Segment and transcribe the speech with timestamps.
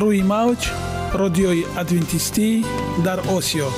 [0.00, 0.70] روی موج
[1.12, 2.64] رادیوی ادوینتیستی
[3.04, 3.68] در آسیا.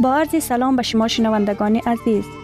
[0.00, 2.43] با عرض سلام به شما شنوندگان عزیز.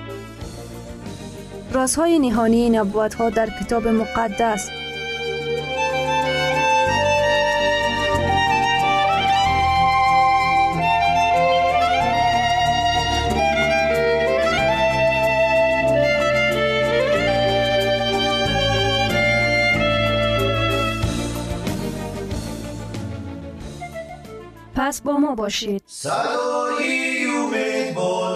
[1.73, 4.69] رازهای نهانی نبوت ها در کتاب مقدس.
[24.75, 25.83] پس با ما باشید.
[25.87, 28.35] صدای امید با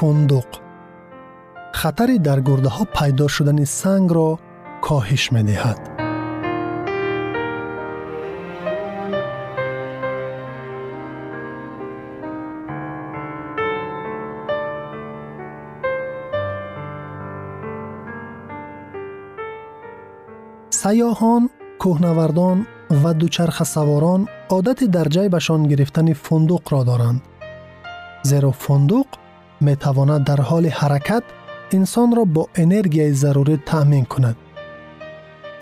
[0.00, 0.46] فندق
[1.72, 4.38] خطری در گرده ها پیدا شدن سنگ را
[4.82, 5.90] کاهش می دهد.
[20.70, 22.66] سیاهان، کوهنوردان
[23.04, 26.12] و دوچرخه سواران عادت در جیبشان گرفتن
[29.60, 31.22] می تواند در حال حرکت
[31.72, 34.36] انسان را با انرژی ضروری تأمین کند.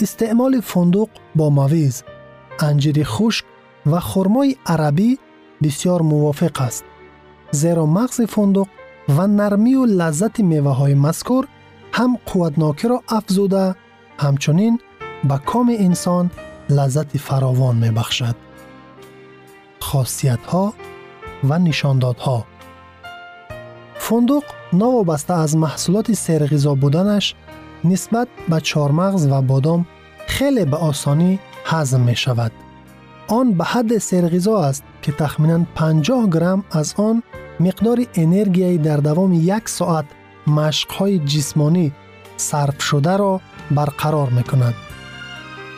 [0.00, 2.04] استعمال فندق با مویز،
[2.60, 3.44] انجیر خشک
[3.86, 5.18] و خرمای عربی
[5.62, 6.84] بسیار موافق است.
[7.50, 8.66] زیرا مغز فندق
[9.08, 11.48] و نرمی و لذت میوه های مذکور
[11.92, 13.74] هم قوتناکی را افزوده
[24.08, 24.42] فندق
[24.72, 27.34] نوابسته از محصولات سرغذا بودنش
[27.84, 29.86] نسبت به چارمغز و بادام
[30.26, 32.52] خیلی به آسانی هضم می شود.
[33.28, 37.22] آن به حد سرغذا است که تخمینا 50 گرم از آن
[37.60, 40.04] مقدار انرژی در دوام یک ساعت
[40.46, 41.92] مشقهای جسمانی
[42.36, 43.40] صرف شده را
[43.70, 44.74] برقرار می کند.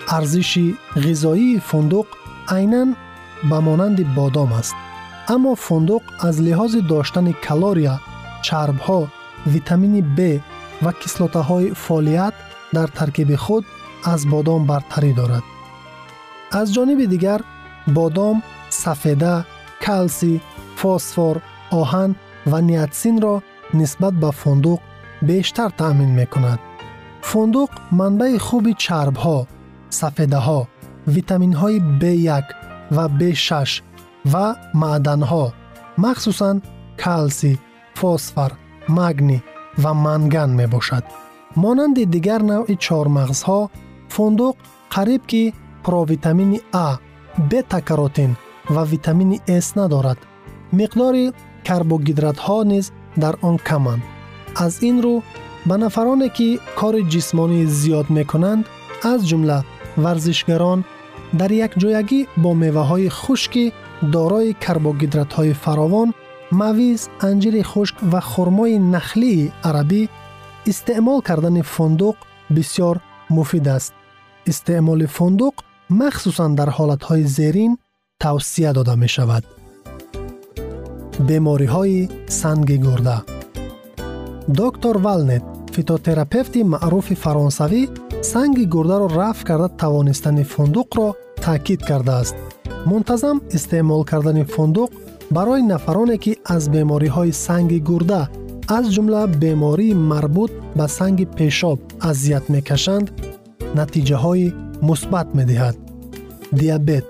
[0.09, 2.07] ارزش غذایی فندق
[2.49, 2.87] عینا
[3.51, 4.75] به مانند بادام است.
[5.29, 8.01] اما فندق از لحاظ داشتن کالوریا
[8.47, 9.01] чарбҳо
[9.55, 10.19] витамини б
[10.85, 12.35] ва кислотаҳои фолият
[12.77, 13.65] дар таркиби худ
[14.13, 15.45] аз бодом бартарӣ дорад.
[16.61, 17.41] Аз ҷониби дигар
[17.97, 18.37] бодом
[18.83, 19.35] сафеда
[19.85, 20.37] калсий
[20.81, 21.37] фосфор
[21.81, 22.11] оҳан
[22.51, 23.35] ва ниатсинро
[23.79, 24.81] нисбат ба фундуқ
[25.29, 26.61] бештар таъмин мекунад.
[27.29, 29.39] Фундуқ манбаи хуби чарбҳо
[30.01, 30.61] сафедаҳо
[31.15, 32.47] витаминҳои b1
[32.97, 33.51] ва b6
[34.33, 34.47] ва
[34.83, 35.45] маъданҳо
[36.05, 36.57] махсусан
[37.03, 37.57] калсий
[37.99, 38.51] фосфор
[38.89, 39.43] магний
[39.83, 41.05] ва манган мебошад.
[41.63, 43.61] Монанди дигар навъи чормағзҳо
[44.15, 44.57] фундуқ
[44.95, 45.43] қариб ки
[45.85, 46.89] провитамини а
[47.51, 48.33] бета-каротин
[48.75, 50.19] ва витамини с надорад.
[50.79, 51.25] Миқдори
[51.67, 52.87] карбогидратҳо низ
[53.23, 54.03] дар он каманд.
[54.65, 55.15] Аз ин рӯ
[55.69, 58.63] ба нафароне ки кори ҷисмонӣ зиёд мекунанд
[59.13, 59.59] аз ҷумла
[60.05, 60.81] варзишгарон
[61.41, 63.65] дар якҷоягӣ бо меваҳои хушки
[64.15, 66.09] дорои карбогидратҳои фаровон
[66.51, 70.03] мавиз анҷири хушк ва хурмои нахлии арабӣ
[70.71, 72.17] истеъмол кардани фундуқ
[72.55, 72.97] бисьёр
[73.31, 73.93] муфид аст.
[74.51, 75.55] Истеъмоли фундуқ
[76.01, 77.73] махсусан дар ҳолатҳои зерин
[78.23, 79.45] тавсия дода мешавад.
[81.29, 83.19] Бемориҳои санги гурда.
[84.49, 85.45] Доктор валнет
[85.75, 87.83] фитотерапевти маъруфи фаронсавӣ
[88.23, 91.07] санги гурдаро рафъ карда тавонистани фундуқро
[91.45, 92.37] таъкид кардааст.
[92.87, 94.91] Мунтазам истеъмол кардани фундуқ
[95.36, 98.22] барои нафароне ки аз бемориҳои санги гурда
[98.78, 101.80] аз ҷумла бемории марбут ба санги пешоб
[102.10, 103.08] азият мекашанд
[103.80, 104.54] натиҷаҳои
[104.88, 105.76] мусбат медиҳад
[106.60, 107.08] диабет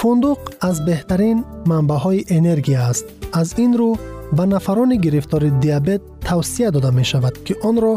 [0.00, 1.38] фундуқ аз беҳтарин
[1.70, 3.06] манбаъҳои энергия аст
[3.40, 3.90] аз ин рӯ
[4.36, 7.94] ба нафарони гирифтори диабет тавсия дода мешавад ки онро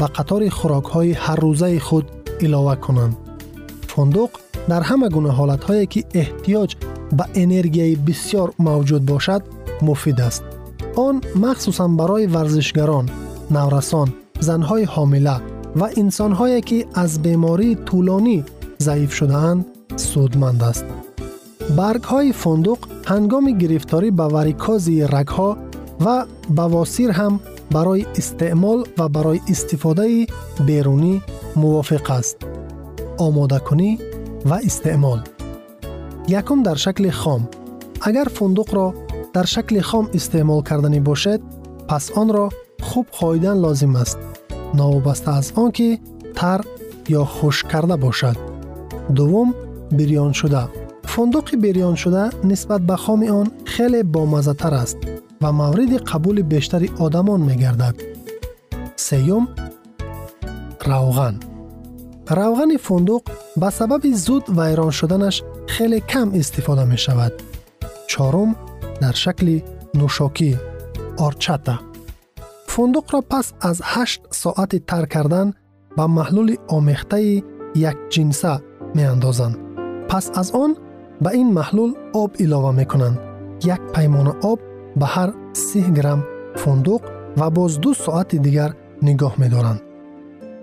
[0.00, 2.06] ба қатори хӯрокҳои ҳаррӯзаи худ
[2.44, 3.14] илова кунанд
[3.92, 4.30] фундуқ
[4.70, 6.70] дар ҳама гуна ҳолатҳое ки эҳтиёҷ
[7.18, 9.42] ба энергияи бисьёр мавҷуд бошад
[9.86, 10.42] муфид аст
[11.06, 11.14] он
[11.44, 13.06] махсусан барои варзишгарон
[13.56, 14.08] наврасон
[14.48, 15.36] занҳои ҳомила
[15.80, 18.38] ва инсонҳое ки аз бемории тӯлонӣ
[18.86, 19.60] заиф шудаанд
[20.10, 20.86] судманд аст
[21.78, 22.80] баргҳои фундуқ
[23.10, 25.50] ҳангоми гирифторӣ ба варикози рагҳо
[26.04, 26.16] ва
[26.58, 27.34] бавосир ҳам
[27.74, 30.28] барои истеъмол ва барои истифодаи
[30.68, 31.14] берунӣ
[31.60, 32.36] мувофиқ аст
[33.26, 33.90] омодакунӣ
[34.50, 35.20] ва истеъмол
[36.28, 37.48] якум дар шакли хом
[38.00, 38.94] агар фундуқро
[39.34, 41.40] дар шакли хом истеъмол карданӣ бошед
[41.88, 42.50] пас онро
[42.88, 44.18] хуб хоидан лозим аст
[44.74, 46.00] новобаста аз он ки
[46.38, 46.60] тар
[47.08, 48.36] ё хушк карда бошад
[49.08, 49.54] дуввум
[49.90, 50.62] бирёншуда
[51.12, 54.98] фундуқи бирёншуда нисбат ба хоми он хеле бомаззатар аст
[55.40, 57.96] ва мавриди қабули бештари одамон мегардад
[58.96, 59.48] сеюм
[60.90, 61.36] равған
[62.30, 65.42] равғани фундуқ ба сабаби зуд вайрон шуданаш
[65.75, 67.33] خیلی کم استفاده می شود.
[68.07, 68.55] چهارم
[69.01, 69.59] در شکل
[69.93, 70.57] نوشاکی
[71.17, 71.79] آرچتا
[72.67, 75.53] فندق را پس از 8 ساعت تر کردن
[75.97, 77.21] با محلول آمیخته
[77.75, 78.59] یک جنسه
[78.93, 79.57] می اندازند.
[80.09, 80.75] پس از آن
[81.21, 83.19] به این محلول آب ایلاوه می کنند.
[83.63, 84.59] یک پیمانه آب
[84.95, 86.23] به هر 3 گرم
[86.55, 87.01] فندق
[87.37, 89.81] و باز دو ساعت دیگر نگاه می دارند.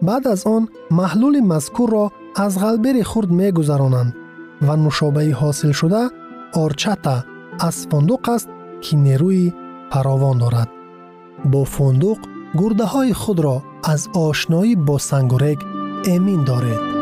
[0.03, 4.15] بعد از آن محلول مذکور را از غلبر خورد می گذرانند
[4.67, 6.03] ва нушобаи ҳосилшуда
[6.63, 7.17] орчата
[7.69, 8.49] аз фундуқ аст
[8.83, 9.47] ки нерӯи
[9.93, 10.71] фаровон дорад.
[11.53, 12.21] Бо фундуқ
[12.59, 13.57] гурдаҳои худро
[13.93, 15.59] аз ошноӣ бо сангурег
[16.15, 17.02] эмин доред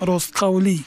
[0.00, 0.78] ростқавлӣ.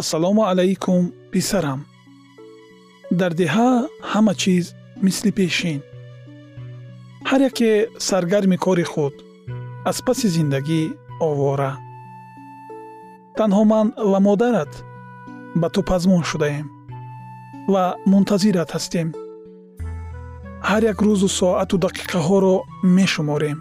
[0.00, 1.80] Ассалому алайкум писарам.
[3.10, 3.70] Дар деҳа
[4.12, 5.80] ҳама чиз мисли пешин.
[7.28, 7.70] Ҳар яке
[8.08, 9.14] саргарми кори худ
[9.90, 10.82] аз паси зиндагӣ
[11.28, 11.72] овора.
[13.38, 14.72] Танҳо ман ва модарат
[15.60, 16.77] ба ту пазмон шудаем.
[17.73, 19.07] ва мунтазират ҳастем
[20.69, 22.55] ҳар як рӯзу соату дақиқаҳоро
[22.97, 23.57] мешуморем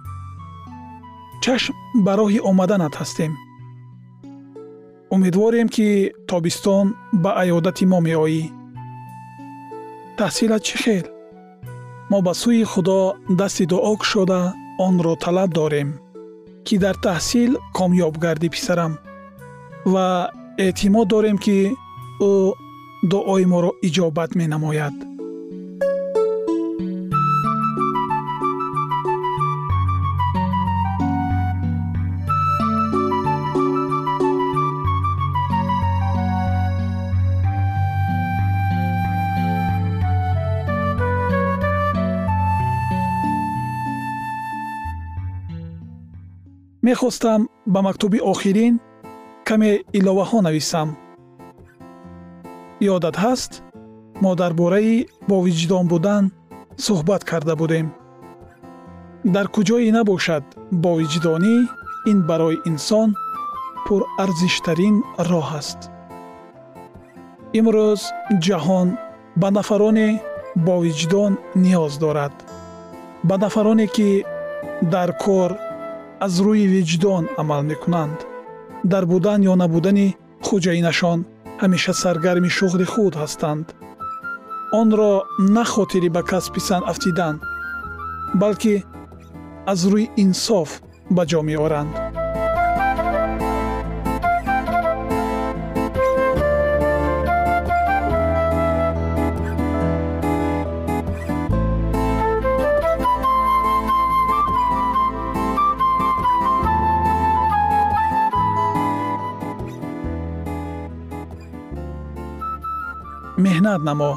[1.44, 3.32] чашм ба роҳи омаданат ҳастем
[5.14, 5.88] умедворем ки
[6.30, 6.86] тобистон
[7.22, 8.42] ба аёдати мо меоӣ
[10.18, 11.06] таҳсилат чӣ хел
[12.10, 12.98] мо ба сӯи худо
[13.40, 14.40] дасти дуо кушода
[14.86, 15.88] онро талаб дорем
[16.66, 18.92] ки дар таҳсил комёб гардӣ писарам
[19.92, 20.06] ва
[20.64, 21.58] эътимод дорем ки
[22.28, 22.32] ӯ
[23.03, 24.93] дуои моро иҷобат менамояд.
[46.87, 48.79] Мехостам ба мактуби охирин
[49.47, 51.06] каме иловаҳо нависам
[52.81, 53.51] ёдат ҳаст
[54.23, 56.23] мо дар бораи бовиҷдон будан
[56.85, 57.87] суҳбат карда будем.
[59.35, 60.43] Дар куҷое набошад
[60.85, 61.55] бовиҷдонӣ
[62.11, 63.09] ин барои инсон
[63.85, 64.95] пурарзиштарин
[65.29, 65.79] роҳ аст.
[67.59, 68.01] Имрӯз
[68.45, 68.87] ҷаҳон
[69.41, 70.09] ба нафароне
[70.67, 71.31] бовиҷдон
[71.63, 72.35] ниёз дорад.
[73.27, 74.09] Ба нафароне ки
[74.93, 75.51] дар кор
[76.25, 78.17] аз рӯи виҷдон амал мекунанд
[78.91, 80.07] дар будан ё набудани
[80.45, 81.19] хуҷаинашон
[81.61, 83.67] ҳамеша саргарми шуғли худ ҳастанд.
[84.79, 85.13] Онро
[85.55, 87.35] на хотири ба касби сан афтидан
[88.41, 88.75] балки
[89.71, 90.69] аз рӯи инсоф
[91.15, 91.93] ба ҷо меоранд
[113.67, 114.13] меҳнат намо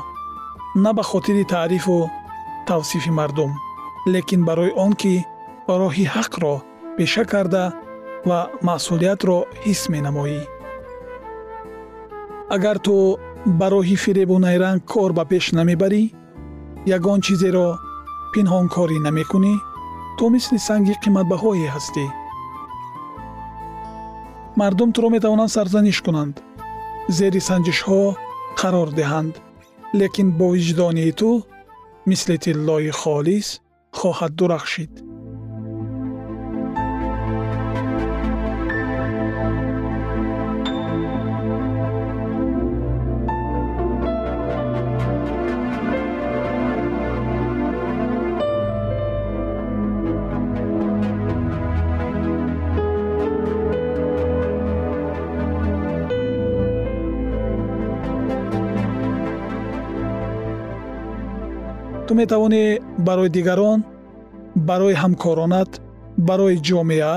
[0.84, 1.96] на ба хотири таърифу
[2.68, 3.50] тавсифи мардум
[4.12, 5.14] лекин барои он ки
[5.80, 6.54] роҳи ҳақро
[6.96, 7.64] пеша карда
[8.28, 10.40] ва масъулиятро ҳис менамоӣ.
[12.54, 12.94] Агар ту
[13.58, 16.02] ба роҳи фиребу найранг кор ба пеш намебарӣ
[16.96, 17.68] ягон чизеро
[18.32, 19.54] пинҳонкорӣ намекунӣ
[20.16, 22.04] ту мисли санги қиматбаҳое ҳастӣ.
[24.60, 26.34] Мардум туро метавонанд сарзаниш кунанд.
[27.16, 28.00] Зери санҷишҳо
[28.58, 29.34] қарор диҳанд.
[30.00, 31.30] Лекин бо виҷдонии ту
[32.10, 33.48] мисли тиллои холис
[33.98, 34.92] хоҳад дурахшид
[62.22, 62.64] метавонӣ
[63.06, 63.80] барои дигарон
[64.68, 65.70] барои ҳамкоронат
[66.28, 67.16] барои ҷомеа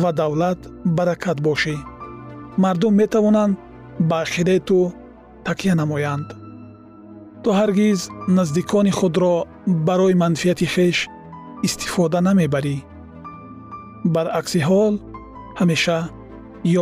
[0.00, 0.60] ва давлат
[0.96, 1.76] баракат бошӣ.
[2.62, 3.54] Мардум метавонанд
[4.08, 4.78] ба ақидаи ту
[5.46, 6.28] такя намоянд.
[7.42, 8.00] Ту ҳаргиз
[8.36, 9.34] наздикони худро
[9.88, 10.98] барои манфиати хеш
[11.66, 12.76] истифода намебарӣ.
[14.14, 14.94] Баръакси ҳол
[15.60, 15.98] ҳамеша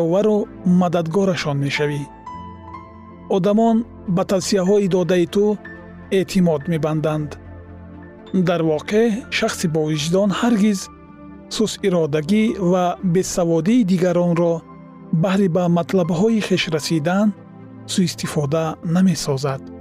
[0.01, 0.39] ёвару
[0.81, 2.03] мададгорашон мешавӣ.
[3.37, 3.77] Одамон
[4.17, 5.45] ба тавсияҳои додаи ту
[6.19, 7.31] эътимод мебанданд
[8.49, 10.81] дар воқеъ шахси бовиҷдон ҳаргиз
[11.57, 14.55] сусиродагӣ ва бесаводии дигаронро
[15.23, 17.27] баҳри ба матлабҳои хеш расидан
[17.93, 18.65] сӯистифода
[18.95, 19.74] намесозад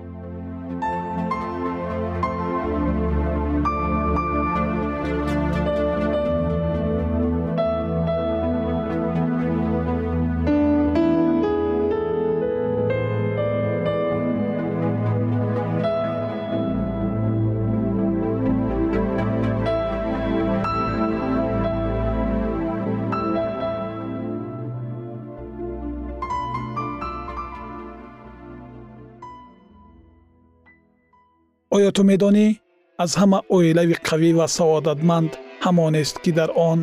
[31.84, 32.48] оё ту медонӣ
[33.04, 35.32] аз ҳама оилави қавӣ ва саодатманд
[35.66, 36.80] ҳамонест ки дар он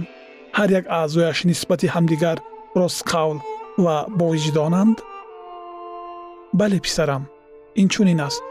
[0.59, 2.39] ҳар як аъзояш нисбати ҳамдигар
[2.81, 3.39] ростқавл
[3.85, 4.97] ва бовиҷдонанд?
[6.61, 7.23] Бале писарам
[7.83, 8.43] инчунин аст.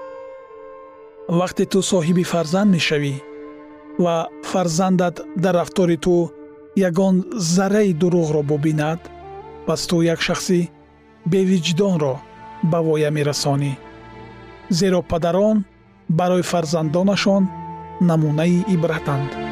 [1.39, 3.15] Вақте ту соҳиби фарзанд мешавӣ
[4.03, 4.15] ва
[4.51, 6.15] фарзандат дар рафтори ту
[6.89, 7.15] ягон
[7.55, 8.99] зарраи дурӯғро бубинад
[9.67, 10.59] пас ту як шахси
[11.31, 12.13] бевиҷдонро
[12.71, 13.73] ба воя мерасонӣ.
[14.77, 15.57] Зеро падарон
[16.09, 17.43] барои фарзандонашон
[18.01, 19.48] намунаи ибратанд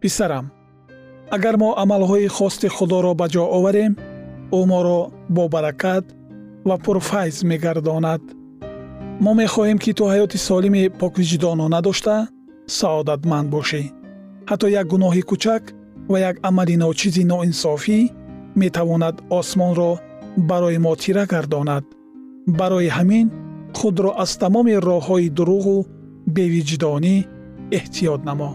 [0.00, 0.46] писарам
[1.36, 3.92] агар мо амалҳои хости худоро ба ҷо оварем
[4.58, 5.00] ӯ моро
[5.36, 6.04] бобаракат
[6.68, 8.22] ва пурфайз мегардонад.
[9.24, 12.16] Мо мехоҳем ки ту ҳаёти солими поквиҷдонона дошта
[12.78, 13.82] саодатманд бошӣ.
[14.50, 15.62] Ҳатто як гуноҳи кӯчак
[16.10, 17.98] ва як амали ночизи ноинсофӣ
[18.62, 19.92] метавонад осмонро
[20.50, 21.84] барои мо тира гардонад.
[22.60, 23.26] Барои ҳамин
[23.78, 25.76] худро аз тамоми роҳҳои дуруғу
[26.36, 27.16] бевиҷдонӣ
[27.78, 28.50] эҳтиёт намо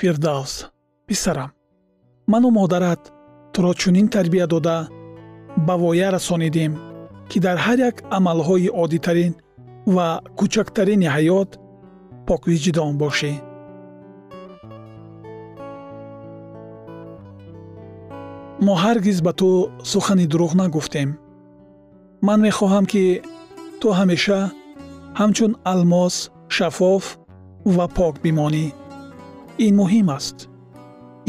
[0.00, 0.52] фирдавс
[1.06, 1.50] писарам
[2.32, 3.02] ману модарат
[3.52, 4.88] туро чунин тарбия дода
[5.66, 6.72] ба воя расонидем
[7.30, 9.32] ки дар ҳар як амалҳои оддитарин
[9.94, 11.50] ва кӯчактарини ҳаёт
[12.28, 13.32] поквиҷдон бошӣ.
[18.66, 19.48] Мо ҳаргиз ба ту
[19.92, 21.10] сухани дурӯғ нагуфтем.
[22.26, 23.04] Ман мехоҳам ки
[23.80, 24.40] ту ҳамеша
[25.20, 26.14] ҳамчун алмос
[26.56, 27.04] шаффоф
[27.76, 28.66] ва пок бимонӣ
[29.58, 30.36] ин муҳим аст.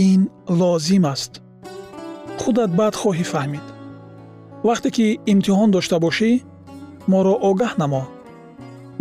[0.09, 0.21] Ин
[0.59, 1.31] лозим аст.
[2.41, 3.65] Худат баъд хоҳӣ фаҳмид.
[4.67, 6.31] Вақте ки имтиҳон дошта бошӣ
[7.11, 8.03] моро огаҳ намо.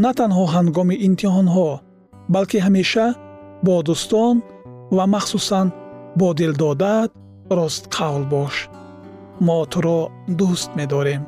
[0.04, 1.68] На танҳо ҳангоми имтиҳонҳо
[2.35, 3.06] балки ҳамеша
[3.66, 4.37] бо дӯстон
[4.96, 5.66] ва махсусан
[6.18, 7.11] бо дилдодаат
[7.59, 8.54] ростқавл бош.
[9.46, 10.00] Мо туро
[10.38, 11.22] дӯст медорем.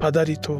[0.00, 0.56] Падари ту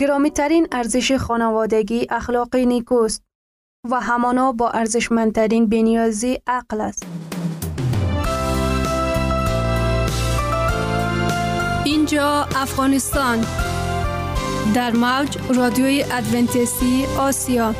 [0.00, 3.22] گرامیترین ارزش خانوادگی اخلاقی نیکوست
[3.90, 7.06] و همانا با ارزشمندترین بنیازی عقل است.
[11.84, 13.44] اینجا افغانستان
[14.74, 17.74] در موج رادیوی ادونتیستی آسیا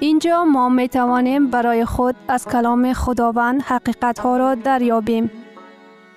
[0.00, 5.45] اینجا ما می توانیم برای خود از کلام خداوند حقیقت ها را دریابیم.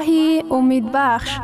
[0.00, 1.38] وحی امید بخش.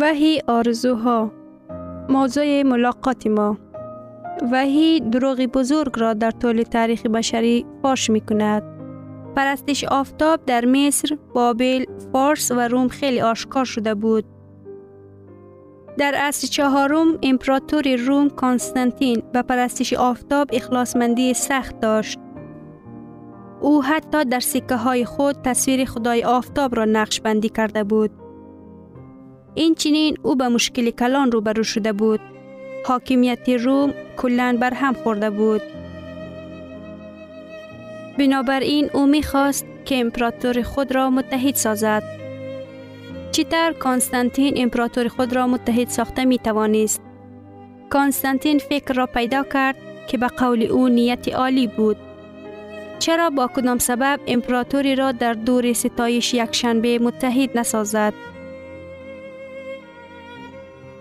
[0.00, 1.30] وحی آرزوها.
[2.08, 3.58] موضوع ملاقات ما.
[4.52, 8.69] وحی دروغ بزرگ را در طول تاریخ بشری فاش می کند.
[9.36, 14.24] پرستش آفتاب در مصر، بابل، فارس و روم خیلی آشکار شده بود.
[15.98, 22.18] در عصر چهارم امپراتور روم کانستانتین به پرستش آفتاب اخلاصمندی سخت داشت.
[23.60, 28.10] او حتی در سکه های خود تصویر خدای آفتاب را نقش بندی کرده بود.
[29.54, 32.20] این چنین او به مشکل کلان روبرو شده بود.
[32.86, 35.62] حاکمیت روم کلن بر هم خورده بود.
[38.20, 42.02] بنابراین او می‌خواست که امپراتور خود را متحد سازد.
[43.32, 47.02] چیتر کانستانتین امپراتور خود را متحد ساخته می توانست.
[47.90, 49.76] کانستانتین فکر را پیدا کرد
[50.08, 51.96] که به قول او نیت عالی بود.
[52.98, 58.14] چرا با کدام سبب امپراتوری را در دور ستایش یکشنبه متحد نسازد؟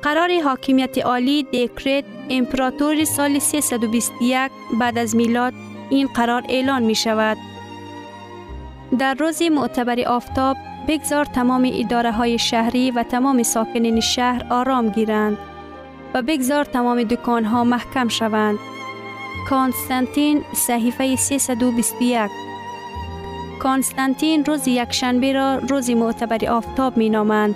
[0.02, 5.54] قرار حاکمیت عالی دیکریت امپراتور سال 321 بعد از میلاد
[5.90, 7.38] این قرار اعلان می شود.
[9.00, 15.38] در روز معتبر آفتاب بگذار تمام اداره های شهری و تمام ساکنین شهر آرام گیرند
[16.14, 18.60] و بگذار تمام دکان ها محکم شوند.
[19.50, 22.32] کانستانتین صحیفه 321
[23.60, 27.56] کانستانتین روز یکشنبه را روز معتبر آفتاب می نامند.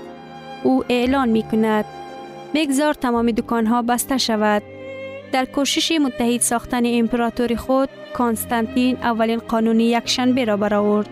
[0.63, 1.85] او اعلان می کند.
[2.53, 4.63] بگذار تمام دکان ها بسته شود.
[5.31, 11.09] در کوشش متحد ساختن امپراتور خود، کانستانتین اولین قانون یکشنبه را برآورد.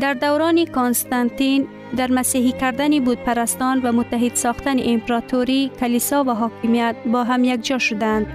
[0.00, 6.96] در دوران کانستانتین در مسیحی کردن بود پرستان و متحد ساختن امپراتوری کلیسا و حاکمیت
[7.12, 8.26] با هم یک جا شدند.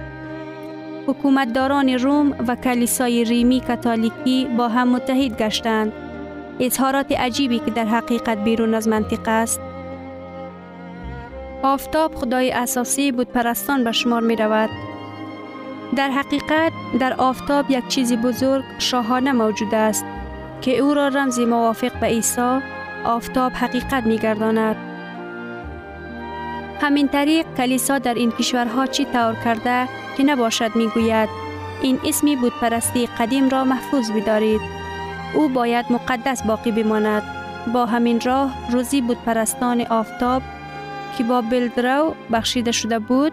[1.06, 5.92] حکومتداران روم و کلیسای ریمی کاتولیکی با هم متحد گشتند.
[6.60, 9.60] اظهارات عجیبی که در حقیقت بیرون از منطق است.
[11.62, 14.89] آفتاب خدای اساسی بود پرستان به شمار می رود.
[15.96, 20.04] در حقیقت در آفتاب یک چیزی بزرگ شاهانه موجود است
[20.60, 22.58] که او را رمزی موافق به عیسی
[23.04, 24.76] آفتاب حقیقت می گرداند.
[26.80, 31.28] همین طریق کلیسا در این کشورها چی طور کرده که نباشد می گوید
[31.82, 34.60] این اسمی بود پرستی قدیم را محفوظ بدارید.
[35.34, 37.22] او باید مقدس باقی بماند.
[37.72, 40.42] با همین راه روزی بود پرستان آفتاب
[41.18, 43.32] که با بلدرو بخشیده شده بود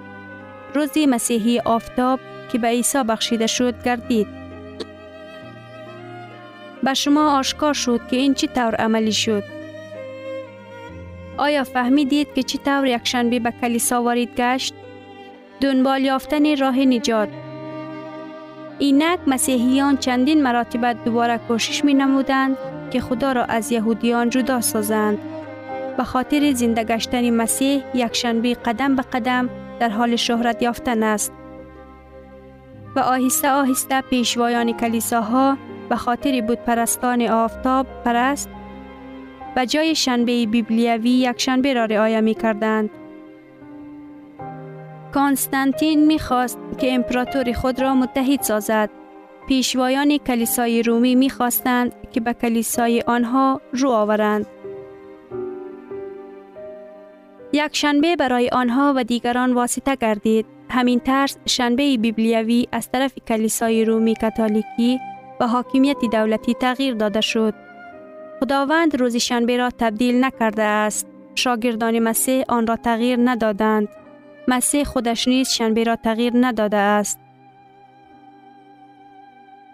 [0.74, 2.20] روزی مسیحی آفتاب
[2.52, 4.28] که به عیسی بخشیده شد گردید.
[6.84, 9.44] به شما آشکار شد که این چی طور عملی شد؟
[11.38, 14.74] آیا فهمیدید که چی طور یکشنبه به کلیسا وارد گشت؟
[15.62, 17.30] دنبال یافتن راه نجات
[18.80, 22.58] اینک مسیحیان چندین مراتب دوباره کوشش می نمودند
[22.92, 25.18] که خدا را از یهودیان جدا سازند.
[25.98, 31.32] به خاطر زنده گشتن مسیح یکشنبه قدم به قدم در حال شهرت یافتن است.
[32.98, 35.58] و آهسته آهسته پیشوایان کلیساها
[35.90, 38.50] به خاطر بود پرستان آفتاب پرست
[39.56, 42.90] و جای شنبه بیبلیوی یک شنبه را رعایه می کردند.
[45.14, 48.90] کانستانتین می خواست که امپراتور خود را متحد سازد.
[49.48, 54.46] پیشوایان کلیسای رومی می خواستند که به کلیسای آنها رو آورند.
[57.54, 60.57] یک شنبه برای آنها و دیگران واسطه گردید.
[60.70, 65.00] همین طرز شنبه بیبلیوی از طرف کلیسای رومی کاتولیکی
[65.40, 67.54] و حاکمیت دولتی تغییر داده شد.
[68.40, 71.08] خداوند روز شنبه را تبدیل نکرده است.
[71.36, 73.88] شاگردان مسیح آن را تغییر ندادند.
[74.48, 77.20] مسیح خودش نیز شنبه را تغییر نداده است.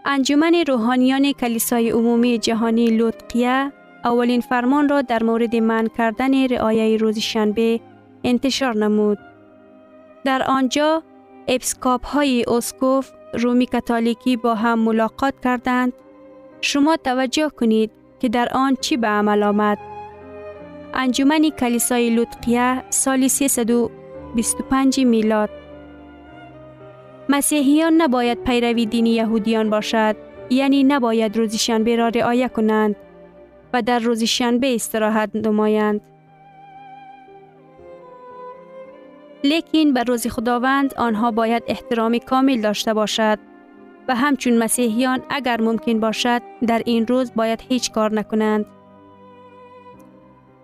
[0.05, 3.71] انجمن روحانیان کلیسای عمومی جهانی لوتقیه
[4.05, 7.79] اولین فرمان را در مورد من کردن رعایه روز شنبه
[8.23, 9.17] انتشار نمود.
[10.25, 11.03] در آنجا
[11.47, 15.93] اپسکاپ های اسکوف رومی کاتولیکی با هم ملاقات کردند.
[16.61, 19.77] شما توجه کنید که در آن چی به عمل آمد.
[20.93, 25.49] انجمن کلیسای لطقیه سال 325 میلاد
[27.29, 30.15] مسیحیان نباید پیروی دین یهودیان باشد
[30.49, 32.95] یعنی نباید روز شنبه را رعایت کنند
[33.73, 36.01] و در روز شنبه استراحت نمایند.
[39.43, 43.39] لیکن به روز خداوند آنها باید احترامی کامل داشته باشد
[44.07, 48.65] و همچون مسیحیان اگر ممکن باشد در این روز باید هیچ کار نکنند.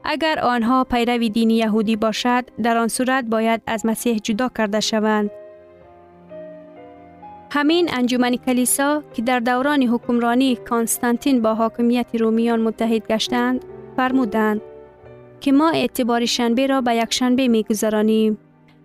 [0.03, 5.31] اگر آنها پیروی دینی یهودی باشد در آن صورت باید از مسیح جدا کرده شوند.
[7.51, 13.65] همین انجمن کلیسا که در دوران حکمرانی کانستانتین با حاکمیت رومیان متحد گشتند
[13.97, 14.61] فرمودند
[15.39, 18.37] که ما اعتبار شنبه را به یک شنبه می گذرانیم.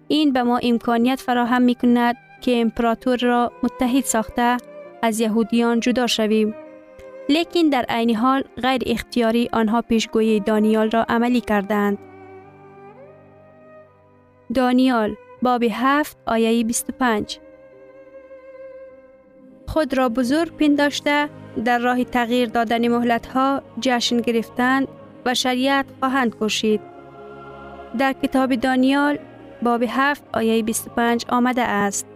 [0.08, 4.56] این به ما امکانیت فراهم می کند که امپراتور را متحد ساخته
[5.02, 6.54] از یهودیان جدا شویم.
[7.28, 11.98] لیکن در عین حال غیر اختیاری آنها پیشگوی دانیال را عملی کردند.
[14.54, 17.38] دانیال باب 7 آیه 25
[19.66, 21.28] خود را بزرگ پنداشته
[21.64, 24.88] در راه تغییر دادن مهلت ها جشن گرفتند
[25.24, 26.80] و شریعت خواهند کشید.
[27.98, 29.18] در کتاب دانیال
[29.64, 32.06] باب 7 آیه 25 آمده است.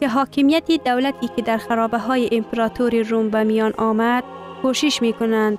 [0.00, 4.24] که حاکمیت دولتی که در خرابه های امپراتوری روم به میان آمد
[4.62, 5.58] کوشش می کنند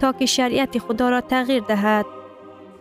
[0.00, 2.06] تا که شریعت خدا را تغییر دهد.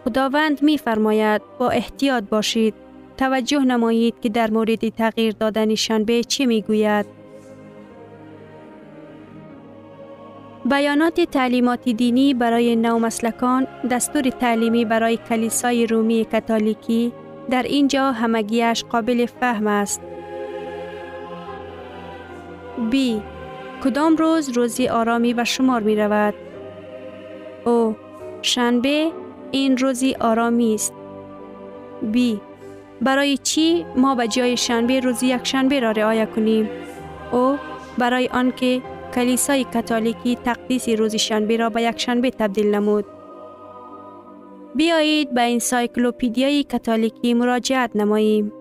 [0.06, 2.74] خداوند می فرماید با احتیاط باشید
[3.18, 7.06] توجه نمایید که در مورد تغییر دادن شنبه چه می گوید.
[10.66, 17.12] بیانات تعلیمات دینی برای نو مسلکان دستور تعلیمی برای کلیسای رومی کاتولیکی
[17.50, 20.02] در اینجا همگیش قابل فهم است.
[22.92, 22.96] B.
[23.84, 26.34] کدام روز روزی آرامی به شمار می رود؟
[27.66, 27.96] او
[28.42, 29.12] شنبه
[29.52, 30.94] این روزی آرامی است.
[32.14, 32.18] B.
[33.02, 36.70] برای چی ما به جای شنبه روزی یک شنبه را رعایت کنیم؟
[37.32, 37.58] او
[37.98, 38.82] برای آنکه
[39.16, 43.06] کلیسای کاتولیکی تقدیس روز شنبه را به یک شنبه تبدیل نمود.
[44.76, 48.52] بیایید به انسایکلوپیدیای کاتولیکی مراجعت نماییم.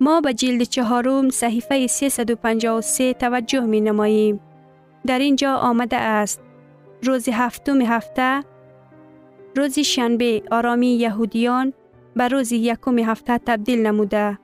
[0.00, 4.40] ما به جلد چهارم صحیفه 353 توجه می نماییم.
[5.06, 6.40] در اینجا آمده است
[7.02, 8.44] روز هفتم هفته
[9.56, 11.72] روز شنبه آرامی یهودیان
[12.16, 14.38] به روز یکم هفته تبدیل نموده.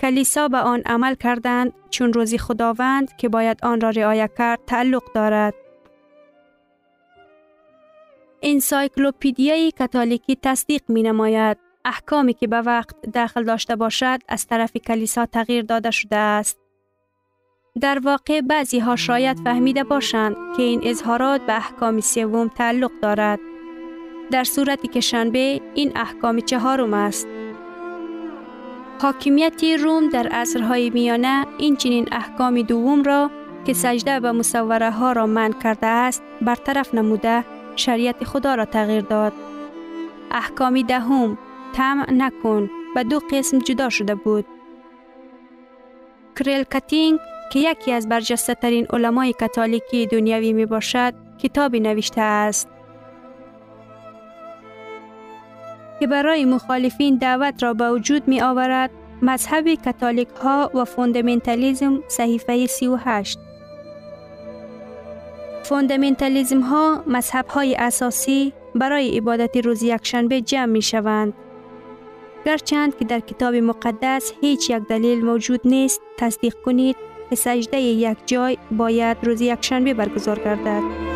[0.00, 5.12] کلیسا به آن عمل کردند چون روزی خداوند که باید آن را رعایت کرد تعلق
[5.14, 5.54] دارد.
[8.42, 15.26] انسایکلوپیدیای کاتولیکی تصدیق می نماید احکامی که به وقت داخل داشته باشد از طرف کلیسا
[15.26, 16.58] تغییر داده شده است.
[17.80, 23.38] در واقع بعضی ها شاید فهمیده باشند که این اظهارات به احکام سوم تعلق دارد.
[24.30, 27.26] در صورتی که شنبه این احکام چهارم است.
[29.02, 33.30] حاکمیت روم در عصرهای میانه این چنین احکام دوم را
[33.64, 37.44] که سجده به مصوره ها را من کرده است برطرف نموده
[37.76, 39.32] شریعت خدا را تغییر داد.
[40.30, 41.38] احکام دهم
[41.72, 44.46] تم نکن به دو قسم جدا شده بود.
[46.36, 47.18] کریل کتینگ
[47.52, 52.68] که یکی از برجسته ترین علمای کاتولیکی دنیاوی می باشد کتابی نوشته است.
[56.00, 58.90] که برای مخالفین دعوت را به وجود می آورد
[59.22, 63.38] مذهب کاتولیک ها و فوندمنتالیزم صحیفه 38
[65.68, 71.32] فوندمنتالیزم ها مذهب های اساسی برای عبادت روز یکشنبه جمع می شوند.
[72.46, 76.96] گرچند که در کتاب مقدس هیچ یک دلیل موجود نیست تصدیق کنید
[77.30, 81.15] که سجده یک جای باید روز یکشنبه برگزار گردد.